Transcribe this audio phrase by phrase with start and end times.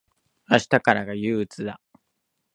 [0.49, 1.79] 明日からが憂鬱だ。